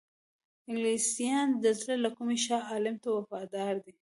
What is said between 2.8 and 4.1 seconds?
ته وفادار دي.